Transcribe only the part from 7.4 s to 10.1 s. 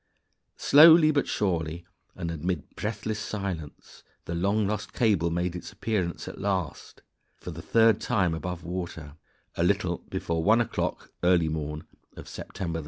for the third time above water, a little